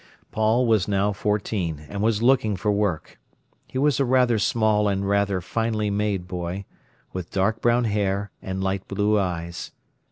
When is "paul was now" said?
0.31-1.11